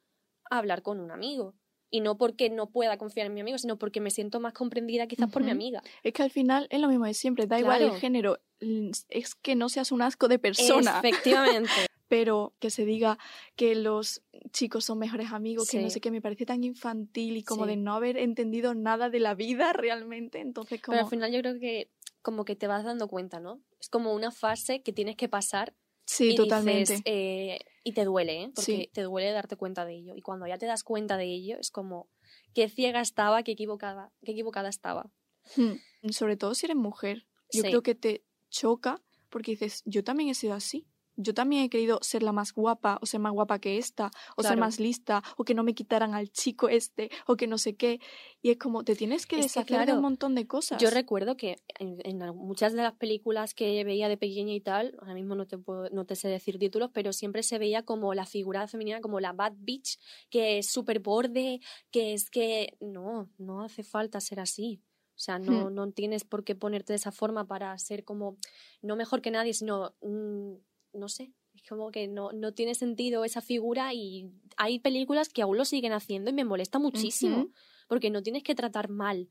[0.51, 1.55] a hablar con un amigo.
[1.91, 5.07] Y no porque no pueda confiar en mi amigo, sino porque me siento más comprendida
[5.07, 5.83] quizás por mi amiga.
[6.03, 9.55] Es que al final es lo mismo de siempre, da igual el género, es que
[9.55, 11.88] no seas un asco de persona, Efectivamente.
[12.09, 13.19] Pero que se diga
[13.57, 15.95] que los chicos son mejores amigos, que no Sí.
[15.95, 17.71] sé qué, me parece tan infantil y como Sí.
[17.71, 20.95] de no haber entendido nada de la vida realmente, entonces como...
[20.97, 21.91] Pero al final yo creo que
[22.23, 23.61] como que te vas dando cuenta, ¿no?
[23.81, 26.93] Es como una fase que tienes que pasar sí, y totalmente.
[26.95, 28.51] dices, eh, y te duele, ¿eh?
[28.55, 28.91] Porque Sí.
[28.93, 30.15] te duele darte cuenta de ello.
[30.17, 32.09] Y cuando ya te das cuenta de ello, es como
[32.55, 35.11] qué ciega estaba, qué equivocada, qué equivocada estaba.
[35.57, 35.75] Hmm.
[36.11, 37.69] Sobre todo si eres mujer, yo Sí.
[37.69, 40.87] creo que te choca porque dices, yo también he sido así.
[41.21, 44.43] Yo también he querido ser la más guapa o ser más guapa que esta o
[44.43, 44.61] ser Claro.
[44.61, 48.01] más lista o que no me quitaran al chico este o que no sé qué.
[48.41, 50.81] Y es como, te tienes que Es que, deshacer de claro, un montón de cosas.
[50.81, 54.95] Yo recuerdo que en, en muchas de las películas que veía de pequeña y tal,
[55.01, 58.15] ahora mismo no te, puedo, no te sé decir títulos, pero siempre se veía como
[58.15, 59.99] la figura femenina, como la bad bitch,
[60.31, 64.83] que es súper borde, que es que no, no hace falta ser así.
[65.17, 65.75] O sea, no, Hmm.
[65.75, 68.37] no tienes por qué ponerte de esa forma para ser como,
[68.83, 70.53] no mejor que nadie, sino, mm,
[70.93, 75.43] no sé, es como que no, no tiene sentido esa figura y hay películas que
[75.43, 77.49] aún lo siguen haciendo y me molesta muchísimo,
[77.89, 79.29] porque no tienes que tratar mal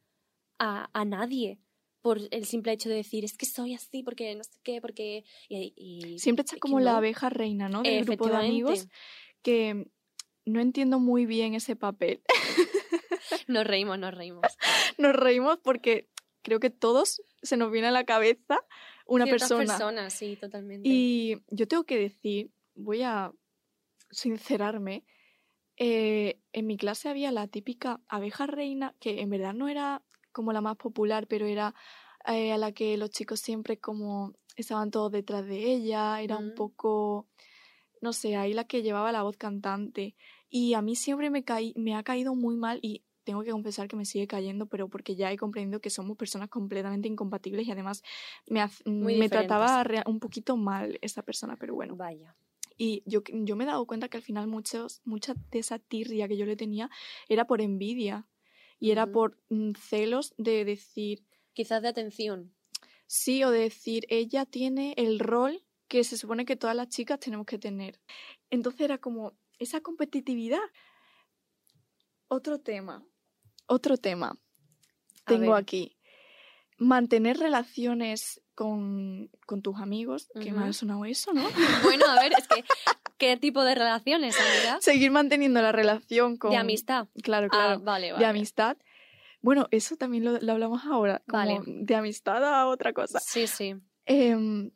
[0.60, 1.60] a, a nadie
[2.02, 5.26] por el simple hecho de decir, es que soy así, porque no sé qué, porque...
[5.50, 7.82] Y, y- Siempre está como la abeja reina, ¿no?
[7.82, 8.88] Del grupo de amigos
[9.42, 9.90] que
[10.46, 12.22] no entiendo muy bien ese papel.
[13.48, 14.44] Nos reímos, nos reímos.
[14.98, 16.10] Nos reímos porque
[16.42, 18.58] creo que todos se nos viene a la cabeza
[19.08, 19.66] una Ciertas persona.
[19.78, 20.90] personas, sí, totalmente.
[20.90, 23.34] Y yo tengo que decir, voy a
[24.12, 25.06] sincerarme,
[25.78, 30.54] eh, en mi clase había la típica abeja reina, que en verdad no era como
[30.54, 31.76] la más popular, pero era
[32.28, 36.52] eh, a la que los chicos siempre como estaban todos detrás de ella, era un
[36.52, 36.56] Mm.
[36.56, 37.28] poco,
[38.02, 40.16] no sé, ahí la que llevaba la voz cantante.
[40.50, 43.90] Y a mí siempre me, caí, me ha caído muy mal y tengo que confesar
[43.90, 47.72] que me sigue cayendo, pero porque ya he comprendido que somos personas completamente incompatibles y
[47.72, 48.02] además
[48.48, 51.98] me, Muy me trataba un poquito mal esa persona, pero bueno.
[51.98, 52.38] Vaya.
[52.78, 56.30] Y yo, yo me he dado cuenta que al final muchos, mucha de esa tirria
[56.30, 56.90] que yo le tenía
[57.28, 58.30] era por envidia
[58.80, 62.56] y era por mm, celos de decir Quizás de atención.
[63.08, 67.20] sí o de decir ella tiene el rol que se supone que todas las chicas
[67.20, 68.00] tenemos que tener.
[68.50, 70.64] Entonces era como esa competitividad.
[72.30, 73.06] Otro tema,
[73.68, 74.38] otro tema
[75.26, 75.98] tengo aquí.
[76.80, 80.30] Mantener relaciones con, con tus amigos.
[80.40, 81.44] Qué mal ha sonado eso, ¿no?
[81.84, 82.64] Bueno, a ver, es que,
[83.18, 84.78] ¿qué tipo de relaciones, amiga?
[84.82, 86.52] Seguir manteniendo la relación con...
[86.52, 87.08] De amistad.
[87.24, 87.80] Claro, Ah, claro.
[87.82, 88.24] vale, vale.
[88.24, 88.78] de amistad.
[89.42, 91.22] Bueno, eso también lo, lo hablamos ahora.
[91.28, 91.60] Como Vale.
[91.66, 93.20] de amistad a otra cosa.
[93.20, 93.76] Sí, sí.
[94.06, 94.72] Em,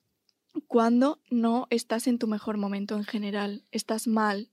[0.68, 4.52] cuando no estás en tu mejor momento en general, estás mal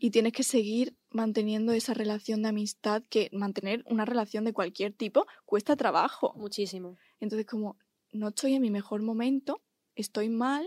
[0.00, 4.94] Y tienes que seguir manteniendo esa relación de amistad, que mantener una relación de cualquier
[4.94, 6.32] tipo cuesta trabajo.
[6.36, 6.96] Muchísimo.
[7.20, 7.76] Entonces, como
[8.12, 9.62] no estoy en mi mejor momento,
[9.94, 10.66] estoy mal.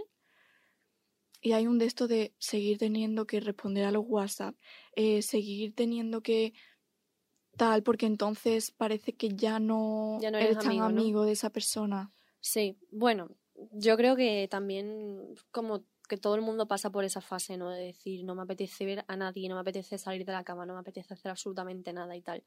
[1.42, 4.56] Y hay un de esto de seguir teniendo que responder a los WhatsApp,
[4.96, 6.54] eh, seguir teniendo que
[7.58, 11.02] tal, porque entonces parece que ya no, Ya no eres tan amigo, ¿no?
[11.02, 12.12] amigo de esa persona.
[12.40, 13.36] Sí, bueno,
[13.72, 17.70] yo creo que también como que todo el mundo pasa por esa fase, ¿no?
[17.70, 20.66] De decir, no me apetece ver a nadie, no me apetece salir de la cama,
[20.66, 22.44] no me apetece hacer absolutamente nada y tal.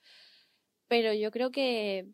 [0.88, 2.08] Pero yo creo que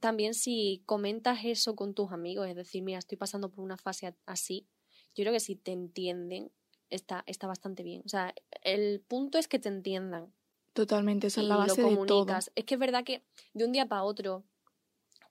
[0.00, 4.14] también si comentas eso con tus amigos, es decir, mira, estoy pasando por una fase
[4.26, 4.66] así,
[5.14, 6.50] yo creo que si te entienden,
[6.90, 8.02] está, está bastante bien.
[8.04, 10.32] O sea, el punto es que te entiendan
[10.78, 12.26] Totalmente, esa es la lo base de todo.
[12.54, 14.44] Es que es verdad que de un día para otro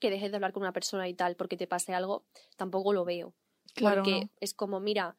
[0.02, 2.26] que dejes de hablar con una persona y tal porque te pase algo,
[2.58, 3.34] tampoco lo veo.
[3.74, 4.30] Claro, porque ¿no?
[4.42, 5.16] es como, mira,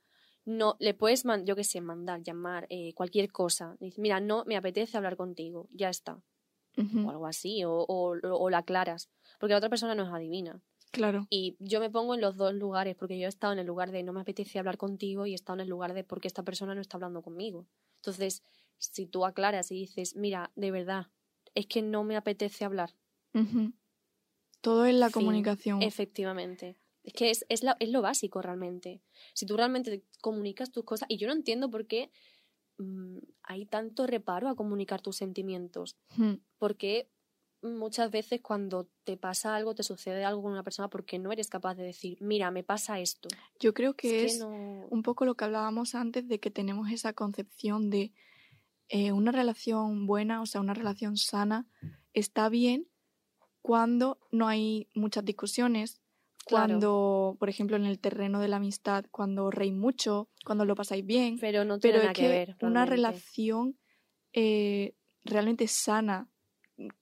[0.49, 3.77] no le puedes, man- yo qué sé, mandar, llamar, eh, cualquier cosa.
[3.81, 6.21] Dices, mira, no me apetece hablar contigo, ya está.
[7.07, 9.11] O algo así, o, o, o la aclaras.
[9.39, 10.63] Porque la otra persona no es adivina.
[10.91, 13.67] Claro, Y yo me pongo en los dos lugares, porque yo he estado en el
[13.67, 16.29] lugar de no me apetece hablar contigo y he estado en el lugar de porque
[16.29, 17.67] esta persona no está hablando conmigo.
[17.97, 18.43] Entonces,
[18.79, 21.09] si tú aclaras y dices, mira, de verdad,
[21.55, 22.95] es que no me apetece hablar.
[24.61, 25.15] Todo es la Fin.
[25.15, 25.83] comunicación.
[25.83, 26.77] Efectivamente.
[27.09, 29.01] Es que es, es, la- es lo básico realmente.
[29.33, 32.11] Si tú realmente comunicas tus cosas, y yo no entiendo por qué
[32.77, 36.39] mm, hay tanto reparo a comunicar tus sentimientos, Ujú.
[36.59, 37.09] porque
[37.63, 41.49] muchas veces cuando te pasa algo, te sucede algo con una persona, porque no eres
[41.49, 43.31] capaz de decir, mira, me pasa esto.
[43.59, 44.87] Yo creo que es es que no...
[44.91, 48.13] un poco lo que hablábamos antes de que tenemos esa concepción de
[48.91, 51.67] eh, una relación buena, o sea, una relación sana,
[52.13, 52.87] está bien
[53.63, 56.01] cuando no hay muchas discusiones,
[56.49, 56.67] Claro.
[56.67, 61.05] cuando, por ejemplo, en el terreno de la amistad, cuando reís mucho, cuando lo pasáis
[61.05, 62.57] bien, Pero no tiene pero nada es que, que ver.
[62.63, 63.79] una relación
[64.33, 66.29] eh, realmente sana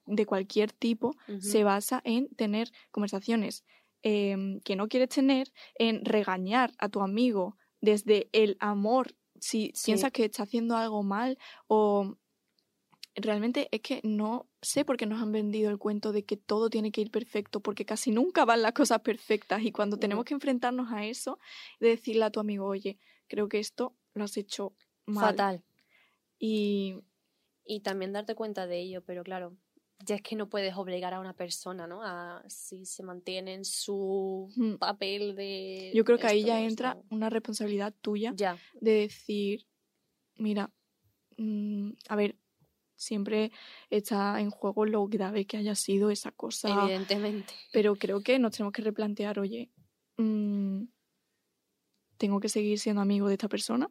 [0.06, 3.64] de cualquier tipo se basa en tener conversaciones
[4.02, 10.12] em, que no quieres tener, en regañar a tu amigo desde el amor si piensas
[10.12, 12.16] que está haciendo algo mal o
[13.16, 16.70] realmente es que no sé por qué nos han vendido el cuento de que todo
[16.70, 20.35] tiene que ir perfecto, porque casi nunca van las cosas perfectas y cuando tenemos que
[20.35, 21.38] enfrentarnos a eso,
[21.81, 24.74] de decirle a tu amigo, oye, creo que esto lo has hecho
[25.07, 25.31] mal.
[25.31, 25.64] Fatal.
[26.38, 27.00] Y...
[27.68, 29.57] Y también darte cuenta de ello, pero claro,
[30.05, 32.00] ya es que no puedes obligar a una persona, ¿no?
[32.02, 34.48] A si se mantiene en su
[34.79, 35.90] papel de...
[35.94, 38.57] Yo creo que ahí ya entra una responsabilidad tuya ya.
[38.81, 39.66] de decir,
[40.37, 40.70] mira,
[41.38, 42.37] mm, a ver,
[42.96, 43.52] siempre
[43.90, 46.68] está en juego lo grave que haya sido esa cosa.
[46.68, 47.54] Evidentemente.
[47.72, 49.70] Pero creo que nos tenemos que replantear, oye,
[50.16, 50.85] mm,
[52.16, 53.90] ¿tengo que seguir siendo amigo de esta persona?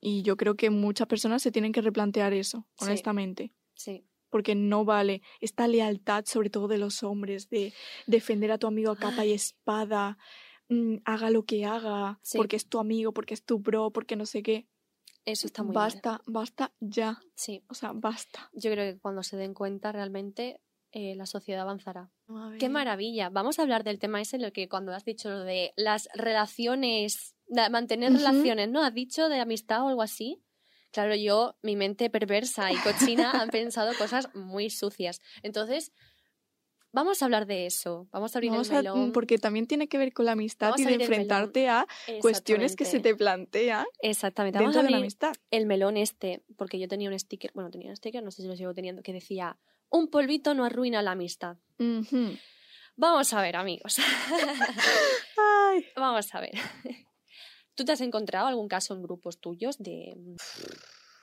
[0.00, 3.52] Y yo creo que muchas personas se tienen que replantear eso, honestamente.
[3.74, 4.04] Sí.
[4.30, 7.72] Porque no vale esta lealtad, sobre todo de los hombres, de
[8.06, 10.18] defender a tu amigo a capa y espada,
[10.68, 14.26] mm, haga lo que haga, porque es tu amigo, porque es tu bro, porque no
[14.26, 14.66] sé qué.
[15.24, 17.20] Eso está muy Basta, basta ya.
[17.34, 17.62] Sí.
[17.68, 18.50] O sea, basta.
[18.52, 22.10] Yo creo que cuando se den cuenta realmente eh, la sociedad avanzará.
[22.58, 23.30] Qué maravilla.
[23.30, 26.08] Vamos a hablar del tema ese en lo que cuando has dicho lo de las
[26.14, 27.34] relaciones,
[27.70, 28.82] mantener relaciones, ¿no?
[28.82, 30.42] Has dicho de amistad o algo así.
[30.90, 35.22] Claro, yo, mi mente perversa y cochina han pensado cosas muy sucias.
[35.42, 35.92] Entonces,
[36.92, 38.06] Vamos a hablar de eso.
[38.12, 39.12] Vamos a abrir el melón.
[39.12, 41.86] porque también tiene que ver con la amistad y de enfrentarte a
[42.20, 43.86] cuestiones que se te plantean.
[44.00, 44.58] Exactamente.
[44.58, 45.32] Vamos a abrir la amistad.
[45.50, 48.48] el melón este, porque yo tenía un sticker, bueno, tenía un sticker, no sé si
[48.48, 49.56] lo sigo teniendo, que decía,
[49.88, 51.56] un polvito no arruina la amistad.
[52.96, 53.96] Vamos a ver, amigos.
[55.96, 56.52] Vamos a ver.
[57.74, 60.14] ¿Tú te has encontrado algún caso en grupos tuyos de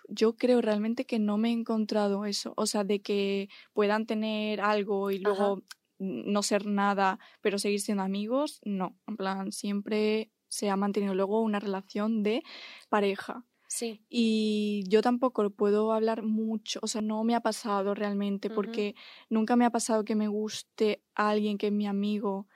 [0.09, 4.61] yo creo realmente que no me he encontrado eso, o sea, de que puedan tener
[4.61, 5.63] algo y luego
[5.99, 11.41] no ser nada, pero seguir siendo amigos, no, en plan, siempre se ha mantenido luego
[11.41, 12.43] una relación de
[12.89, 13.45] pareja.
[13.67, 14.03] Sí.
[14.09, 18.95] Y yo tampoco puedo hablar mucho, o sea, no me ha pasado realmente, porque
[19.29, 22.47] nunca me ha pasado que me guste a alguien que es mi amigo.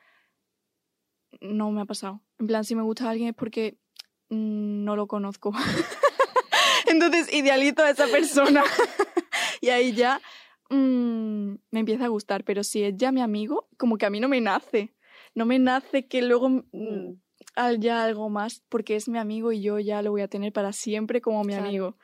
[1.40, 2.22] No me ha pasado.
[2.40, 3.78] En plan, si me gusta a alguien es porque
[4.30, 5.52] mm, no lo conozco.
[6.94, 8.64] Entonces idealito a esa persona
[9.62, 10.22] y ahí ya
[10.70, 12.44] mm, me empieza a gustar.
[12.44, 14.94] Pero si es ya mi amigo, como que a mí no me nace.
[15.36, 17.22] No me nace que luego mm, mm.
[17.56, 20.72] haya algo más porque es mi amigo y yo ya lo voy a tener para
[20.74, 21.98] siempre como mi amigo.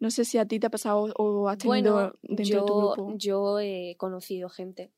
[0.00, 2.78] No sé si a ti te ha pasado o has tenido dentro yo, de tu
[2.78, 3.14] grupo.
[3.16, 4.90] Yo he conocido gente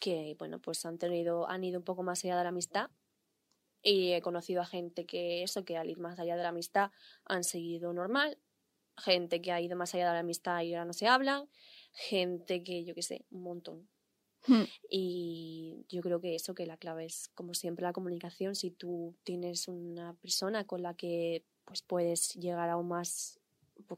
[0.00, 2.90] que, bueno, pues han tenido, han ido un poco más allá de la amistad
[3.82, 6.90] y he conocido a gente que eso, que al ir más allá de la amistad
[7.24, 8.38] han seguido normal,
[8.98, 11.48] gente que ha ido más allá de la amistad y ahora no se hablan,
[11.92, 13.88] gente que yo qué sé, un montón.
[14.46, 14.64] Hmm.
[14.88, 18.54] Y yo creo que eso, que la clave es como siempre la comunicación.
[18.54, 23.38] Si tú tienes una persona con la que pues puedes llegar a un más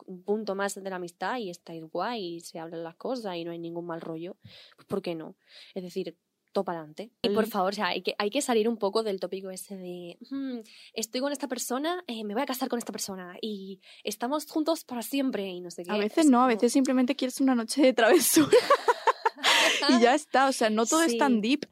[0.06, 3.44] un punto más de la amistad y estáis guay y se hablan las cosas y
[3.44, 4.36] no hay ningún mal rollo,
[4.76, 5.36] pues ¿por qué no?
[5.74, 6.16] Es decir,
[6.52, 7.10] topa adelante.
[7.22, 9.76] Y por favor, o sea, hay que, hay que salir un poco del tópico ese
[9.76, 10.60] de mm,
[10.94, 14.84] estoy con esta persona, eh, me voy a casar con esta persona y estamos juntos
[14.84, 15.90] para siempre y no sé qué.
[15.90, 18.48] A veces no, a veces simplemente quieres una noche de travesura
[19.88, 21.66] y ya está, o sea, no todo es tan deep.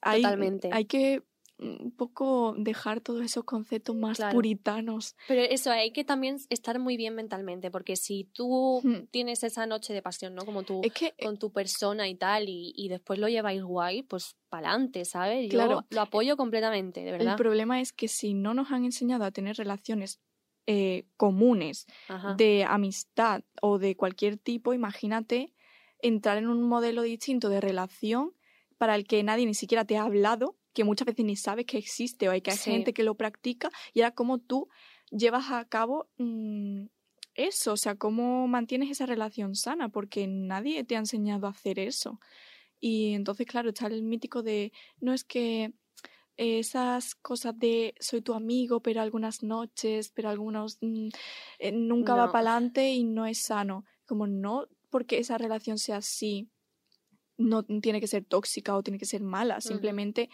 [0.00, 0.70] Totalmente.
[0.72, 1.22] Hay que
[1.58, 5.16] un poco dejar todos esos conceptos más puritanos.
[5.26, 9.92] Pero eso, hay que también estar muy bien mentalmente, porque si tú tienes esa noche
[9.92, 10.44] de pasión, ¿no?
[10.44, 15.04] Como tú, eh con tu persona y tal, y, después lo lleváis guay, pues pa'lante,
[15.04, 15.48] ¿sabes?
[15.50, 17.32] Yo lo apoyo completamente, de verdad.
[17.32, 20.20] El problema es que si no nos han enseñado a tener relaciones
[20.70, 21.86] eh, comunes
[22.36, 25.54] de amistad o de cualquier tipo, imagínate
[26.00, 28.34] entrar en un modelo distinto de relación
[28.76, 31.76] para el que nadie ni siquiera te ha hablado que muchas veces ni sabes que
[31.76, 34.68] existe o hay que hay gente que lo practica y era como tú
[35.10, 36.84] llevas a cabo mm,
[37.34, 41.80] eso, o sea, cómo mantienes esa relación sana, porque nadie te ha enseñado a hacer
[41.80, 42.20] eso.
[42.78, 45.72] Y entonces, claro, está el mítico de, no es que
[46.36, 51.08] esas cosas de soy tu amigo, pero algunas noches, pero algunos mm,
[51.58, 53.84] eh, nunca va para adelante y no es sano.
[54.06, 56.48] Como no porque esa relación sea así,
[57.36, 60.28] no tiene que ser tóxica o tiene que ser mala, simplemente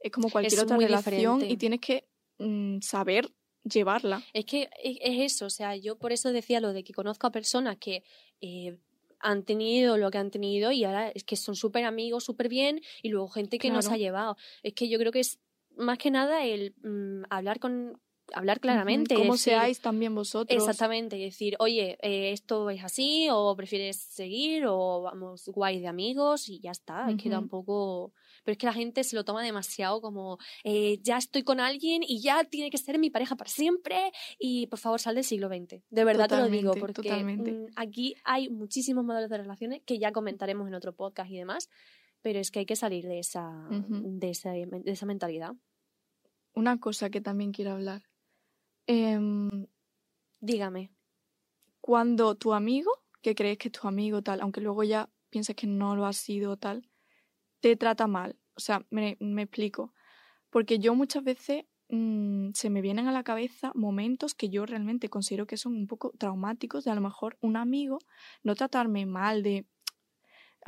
[0.00, 2.08] es como cualquier otra relación y tienes que
[2.38, 3.30] mm, saber
[3.64, 4.22] llevarla.
[4.32, 7.32] Es que es, eso, o sea, yo por eso decía lo de que conozco a
[7.32, 8.02] personas que
[8.40, 8.78] eh,
[9.20, 12.80] han tenido lo que han tenido y ahora es que son súper amigos, súper bien,
[13.02, 14.36] y luego gente que nos ha llevado.
[14.62, 15.38] Es que yo creo que es
[15.76, 18.00] más que nada el mm, hablar con,
[18.32, 19.14] hablar claramente.
[19.14, 20.56] Como seáis también vosotros.
[20.56, 25.88] Exactamente, y decir, oye, eh, esto es así, o prefieres seguir, o vamos guay de
[25.88, 27.10] amigos, y ya está.
[27.10, 28.12] Es que tampoco.
[28.44, 32.02] Pero es que la gente se lo toma demasiado como, eh, ya estoy con alguien
[32.02, 35.48] y ya tiene que ser mi pareja para siempre, y por favor sal del siglo
[35.48, 35.82] XX.
[35.90, 40.12] De verdad te lo digo, porque mm, aquí hay muchísimos modelos de relaciones que ya
[40.12, 41.68] comentaremos en otro podcast y demás,
[42.22, 45.54] pero es que hay que salir de esa, de esa, de esa mentalidad.
[46.54, 48.02] Una cosa que también quiero hablar.
[48.86, 49.66] Em,
[50.40, 50.90] Dígame.
[51.80, 52.90] cuando tu amigo,
[53.22, 56.12] que crees que es tu amigo tal, aunque luego ya piensas que no lo ha
[56.12, 56.89] sido tal,
[57.60, 58.36] te trata mal.
[58.54, 59.92] O sea, me, explico.
[60.50, 65.08] Porque yo muchas veces mm, se me vienen a la cabeza momentos que yo realmente
[65.08, 67.98] considero que son un poco traumáticos de a lo mejor un amigo
[68.42, 69.66] no tratarme mal, de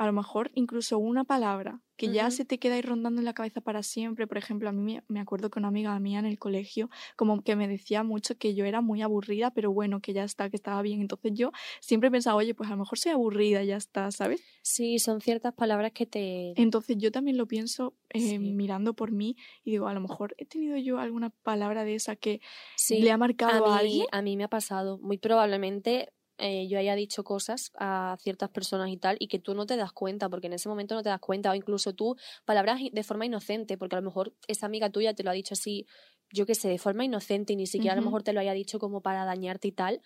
[0.03, 3.33] a lo mejor incluso una palabra que ya se te queda ahí rondando en la
[3.33, 4.27] cabeza para siempre.
[4.27, 7.55] Por ejemplo, a mí me, acuerdo que una amiga mía en el colegio como que
[7.55, 10.81] me decía mucho que yo era muy aburrida, pero bueno, que ya está, que estaba
[10.81, 11.01] bien.
[11.01, 14.43] Entonces yo siempre pensaba, oye, pues a lo mejor soy aburrida, ya está, ¿sabes?
[14.63, 16.53] Sí, son ciertas palabras que te...
[16.59, 18.39] Entonces yo también lo pienso eh, Sí.
[18.39, 22.15] mirando por mí y digo, a lo mejor he tenido yo alguna palabra de esa
[22.15, 22.41] que
[22.75, 22.99] Sí.
[22.99, 24.07] le ha marcado a, alguien.
[24.11, 24.97] a mí me ha pasado.
[24.97, 26.11] Muy probablemente
[26.45, 29.77] eh, yo haya dicho cosas a ciertas personas y tal, y que tú no te
[29.77, 33.03] das cuenta, porque en ese momento no te das cuenta, o incluso tú, palabras de
[33.03, 35.87] forma inocente, porque a lo mejor esa amiga tuya te lo ha dicho así,
[36.33, 38.51] yo qué sé, de forma inocente, y ni siquiera a lo mejor te lo haya
[38.51, 40.01] dicho como para dañarte y tal.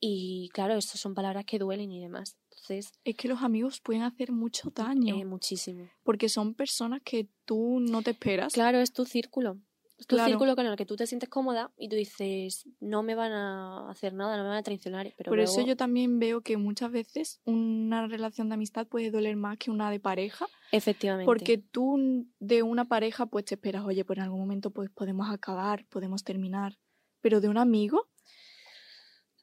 [0.00, 2.36] Y claro, estas son palabras que duelen y demás.
[2.50, 5.88] Entonces, Es que los amigos pueden hacer mucho daño eh, muchísimo.
[6.02, 8.52] porque son personas que tú no te esperas.
[8.52, 9.58] Claro, es tu círculo.
[10.06, 10.28] Tu Claro.
[10.30, 13.90] círculo con el que tú te sientes cómoda y tú dices, no me van a
[13.90, 15.12] hacer nada, no me van a traicionar.
[15.16, 19.34] Pero Por eso yo también veo que muchas veces una relación de amistad puede doler
[19.36, 21.26] más que una de pareja, Efectivamente.
[21.26, 25.28] porque tú de una pareja pues te esperas, oye, pues en algún momento pues podemos
[25.30, 26.78] acabar, podemos terminar,
[27.20, 28.06] pero de un amigo,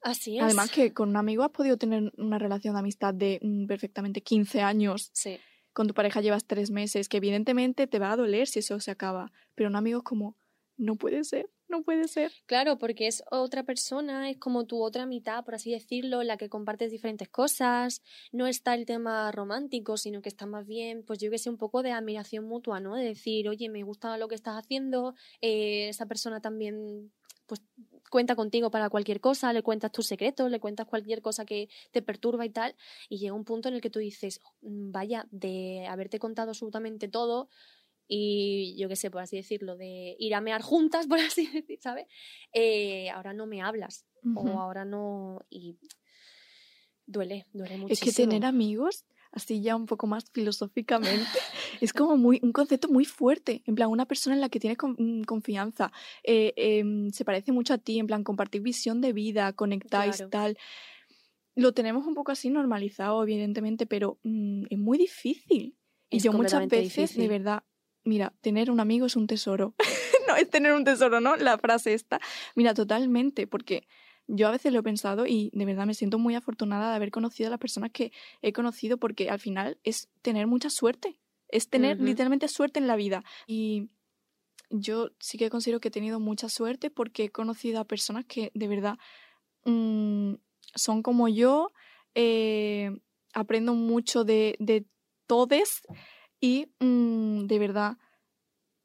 [0.02, 0.44] Así es.
[0.44, 4.22] además que con un amigo has podido tener una relación de amistad de mm, perfectamente
[4.22, 5.38] 15 años, Sí.
[5.74, 8.92] con tu pareja llevas tres meses, que evidentemente te va a doler si eso se
[8.92, 10.38] acaba, pero un amigo es como,
[10.78, 12.32] no puede ser, no puede ser.
[12.48, 16.48] Claro, porque es otra persona, es como tu otra mitad, por así decirlo, la que
[16.48, 18.04] compartes diferentes cosas.
[18.32, 21.58] No está el tema romántico, sino que está más bien, pues yo que sé, un
[21.58, 22.96] poco de admiración mutua, ¿no?
[22.96, 27.12] De decir, oye, me gusta lo que estás haciendo, eh, esa persona también,
[27.48, 27.64] pues
[28.12, 32.04] cuenta contigo para cualquier cosa, le cuentas tus secretos, le cuentas cualquier cosa que te
[32.04, 32.76] perturba y tal,
[33.10, 37.08] y llega un punto en el que tú dices, "Mm, vaya, de haberte contado absolutamente
[37.08, 37.50] todo,
[38.08, 41.80] y yo qué sé, por así decirlo, de ir a mear juntas, por así decir,
[41.82, 42.06] ¿sabes?
[42.54, 45.78] Eh, ahora no me hablas o ahora no y
[47.06, 48.06] duele, duele Es muchísimo.
[48.06, 51.40] que tener amigos, así ya un poco más filosóficamente,
[51.82, 53.62] es como muy un concepto muy fuerte.
[53.66, 55.92] En plan, una persona en la que tienes con- mm, confianza,
[56.24, 60.30] eh, em, se parece mucho a ti, en plan, compartir visión de vida, conectáis, Claro.
[60.30, 60.58] tal.
[61.56, 65.78] Lo tenemos un poco así normalizado, evidentemente, pero mm, es muy difícil.
[66.10, 67.64] Y Es yo muchas veces, de verdad,
[68.06, 69.76] mira, tener un amigo es un tesoro.
[70.28, 71.36] no es tener un tesoro, ¿no?
[71.36, 72.20] La frase esta.
[72.56, 73.88] Mira, totalmente, porque
[74.28, 77.12] yo a veces lo he pensado y de verdad me siento muy afortunada de haber
[77.12, 81.18] conocido a las personas que he conocido porque al final es tener mucha suerte.
[81.50, 83.24] Es tener literalmente suerte en la vida.
[83.46, 83.90] Y
[84.72, 88.52] yo sí que considero que he tenido mucha suerte porque he conocido a personas que
[88.56, 88.98] de verdad
[89.64, 90.34] mm,
[90.74, 91.72] son como yo,
[92.16, 92.90] eh,
[93.34, 94.86] aprendo mucho de, de
[95.28, 95.82] todes
[96.46, 97.98] y mm, de verdad,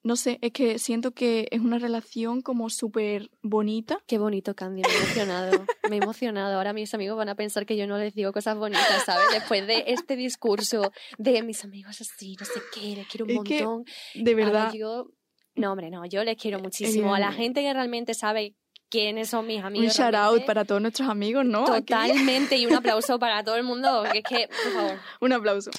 [0.03, 3.99] no sé, es que siento que es una relación como súper bonita.
[4.07, 5.67] Qué bonito, Candy, me he emocionado.
[5.91, 6.57] me he emocionado.
[6.57, 9.27] Ahora mis amigos van a pensar que yo no les digo cosas bonitas, ¿sabes?
[9.35, 13.41] Después de este discurso de mis amigos así, no sé qué, les quiero un Es
[13.43, 13.85] que, montón.
[14.15, 15.11] De Ahora verdad, yo...
[15.55, 17.15] No, hombre, no, yo les quiero muchísimo.
[17.15, 18.55] A la gente que realmente sabe
[18.89, 19.99] quiénes son mis amigos.
[19.99, 21.67] un shout out realmente, para todos nuestros amigos, ¿no?
[21.67, 25.71] Totalmente, y un aplauso para todo el mundo, porque es que, por favor, Un aplauso.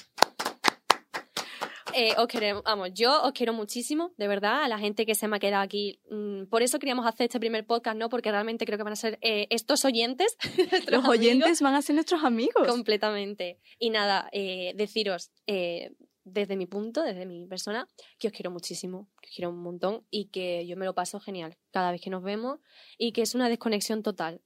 [1.94, 5.28] Eh, os queremos, vamos, yo os quiero muchísimo, de verdad, a la gente que se
[5.28, 6.00] me ha quedado aquí.
[6.10, 8.08] mm, por eso queríamos hacer este primer podcast, ¿no?
[8.08, 10.36] Porque realmente creo que van a ser eh, estos oyentes.
[10.88, 12.66] Los amigos, oyentes van a ser nuestros amigos.
[12.66, 13.60] Completamente.
[13.78, 15.90] Y nada, eh, deciros, eh,
[16.24, 17.88] desde mi punto, desde mi persona,
[18.18, 21.20] que os quiero muchísimo, que os quiero un montón y que yo me lo paso
[21.20, 22.60] genial cada vez que nos vemos
[22.98, 24.40] y que es una desconexión total.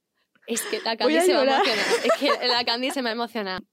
[0.47, 1.77] Es que la Candy se va a emocionar.
[2.05, 3.65] Es que la Candy se me ha emocionado.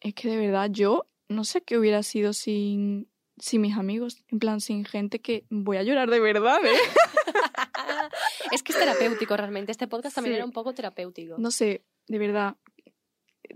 [0.00, 3.08] Es que de verdad yo no sé qué hubiera sido sin,
[3.38, 4.24] sin mis amigos.
[4.28, 6.72] En plan, sin gente que voy a llorar de verdad, ¿eh?
[8.52, 9.72] es que es terapéutico realmente.
[9.72, 10.36] Este podcast también Sí.
[10.38, 11.36] era un poco terapéutico.
[11.38, 12.56] No sé, de verdad.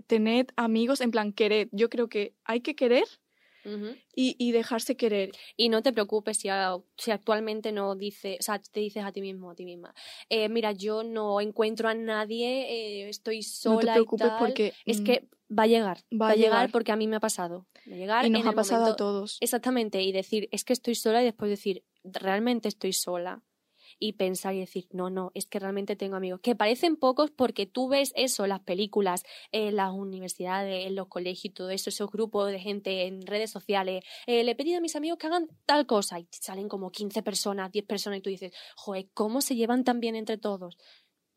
[0.07, 1.69] Tened amigos, en plan, quered.
[1.71, 3.05] Yo creo que hay que querer,
[4.15, 5.31] Y, y dejarse querer.
[5.57, 9.51] Y no te preocupes si, actualmente no dice, o sea, te dices a ti mismo,
[9.51, 9.93] a ti misma,
[10.29, 14.39] eh, mira, yo no encuentro a nadie, eh, estoy sola no te y preocupes tal".
[14.39, 16.71] porque Es mm, que va a llegar, va va, a llegar llegar.
[16.71, 17.65] porque a mí me ha pasado.
[17.89, 19.37] Va a llegar y nos en ha el pasado a todos.
[19.41, 23.41] Exactamente, y decir, es que estoy sola y después decir, realmente estoy sola.
[24.05, 26.41] Y pensar y decir, no, no, es que realmente tengo amigos.
[26.41, 29.23] Que parecen pocos porque tú ves eso, las películas,
[29.53, 33.49] en las universidades, en los colegios y todo eso, esos grupos de gente en redes
[33.49, 34.03] sociales.
[34.27, 37.23] eh, le he pedido a mis amigos que hagan tal cosa y salen como 15
[37.23, 40.77] personas, 10 personas y tú dices, joder, ¿cómo se llevan tan bien entre todos?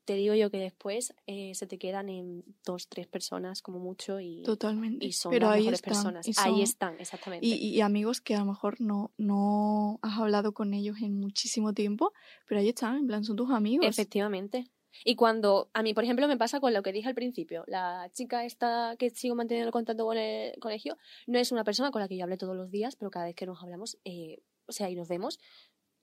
[0.06, 4.18] Te digo yo que después eh, se te quedan en dos, tres personas como mucho
[4.20, 5.04] y, Totalmente.
[5.04, 6.26] y son Pero las ahí mejores están, personas.
[6.28, 7.46] y Ahí son- están, exactamente.
[7.46, 11.74] Y, y amigos que a lo mejor no, no has hablado con ellos en muchísimo
[11.74, 12.12] tiempo,
[12.48, 13.84] pero ahí están, en plan, son tus amigos.
[13.86, 14.70] Efectivamente.
[15.04, 18.08] Y cuando, a mí, por ejemplo, me pasa con lo que dije al principio, la
[18.14, 20.96] chica esta que sigo manteniendo el contacto con el colegio,
[21.26, 23.34] no es una persona con la que yo hable todos los días, pero cada vez
[23.34, 25.38] que nos hablamos, eh, o sea, y nos vemos,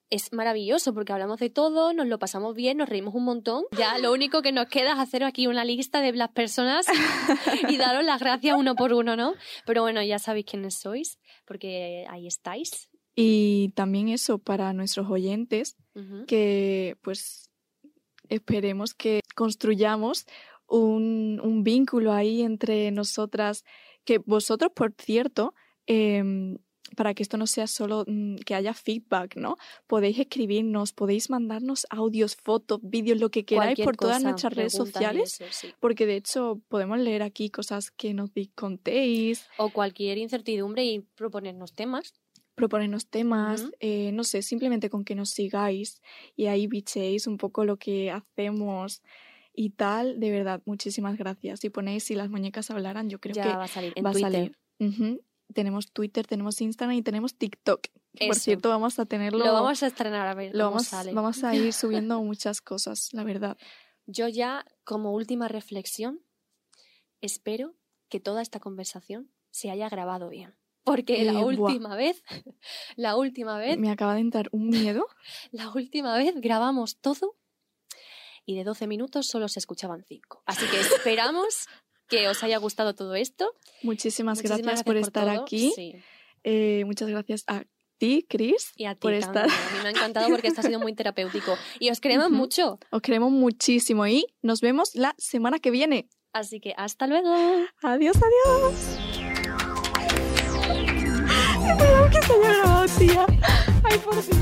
[0.09, 3.63] es maravilloso porque hablamos de todo, nos lo pasamos bien, nos reímos un montón.
[3.77, 6.85] Ya lo único que nos queda es hacer aquí una lista de las personas
[7.69, 9.33] y daros las gracias uno por uno, ¿no?
[9.65, 12.89] Pero bueno, ya sabéis quiénes sois, porque ahí estáis.
[13.15, 15.77] Y también eso para nuestros oyentes,
[16.27, 17.51] que pues
[18.29, 20.25] esperemos que construyamos
[20.67, 23.63] un, un vínculo ahí entre nosotras,
[24.03, 25.53] que vosotros, por cierto,
[25.85, 26.57] em,
[26.95, 29.57] para que esto no sea solo mm, que haya feedback, ¿no?
[29.87, 34.53] Podéis escribirnos, podéis mandarnos audios, fotos, vídeos, lo que queráis Cualquier por todas cosa, nuestras
[34.53, 35.73] redes sociales, eso, sí.
[35.79, 41.73] porque de hecho podemos leer aquí cosas que nos contéis, O cualquier incertidumbre y proponernos
[41.73, 42.13] temas.
[42.55, 46.01] proponernos temas, eh, no sé, simplemente con que nos sigáis
[46.35, 49.01] y ahí bichéis un poco lo que hacemos
[49.55, 51.61] y tal, de verdad, muchísimas gracias.
[51.61, 54.09] Si ponéis si las muñecas hablaran, yo creo ya que va a salir en va
[54.09, 54.51] a Twitter.
[55.53, 57.87] Tenemos Twitter, tenemos Instagram y tenemos TikTok.
[58.27, 59.43] Por cierto, vamos a tenerlo.
[59.45, 61.13] Lo vamos a estrenar a ver lo vamos, sale.
[61.13, 63.57] vamos a ir subiendo muchas cosas, la verdad.
[64.05, 66.19] Yo ya, como última reflexión,
[67.21, 67.75] espero
[68.09, 70.55] que toda esta conversación se haya grabado bien.
[70.83, 71.45] Porque Eh, la buah.
[71.45, 72.23] última vez,
[72.97, 75.07] la última vez, Me acaba de entrar un miedo.
[75.51, 77.37] la última vez grabamos todo
[78.45, 80.43] y de 12 minutos solo se escuchaban 5.
[80.45, 81.67] Así que esperamos
[82.13, 83.51] que os haya gustado todo esto.
[83.81, 85.41] Muchísimas, Muchísimas gracias, por estar todo.
[85.43, 85.71] aquí.
[85.75, 85.95] Sí.
[86.43, 87.63] Eh, muchas gracias a
[87.97, 88.71] ti, Chris.
[88.75, 89.45] Y a ti por también.
[89.45, 89.45] estar.
[89.45, 91.57] A mí me ha encantado porque esto ha sido muy terapéutico.
[91.79, 92.79] Y os queremos mucho.
[92.91, 96.07] Os queremos muchísimo y nos vemos la semana que viene.
[96.33, 97.33] Así que hasta luego.
[97.81, 98.73] Adiós, adiós.
[102.11, 103.25] Que se haya grabado, tía.
[103.83, 104.37] Ay, por Dios.